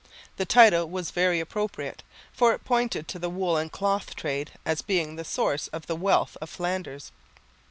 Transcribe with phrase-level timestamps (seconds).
[0.37, 2.01] The title was very appropriate,
[2.33, 5.95] for it pointed to the wool and cloth trade as being the source of the
[5.95, 7.11] wealth of Flanders.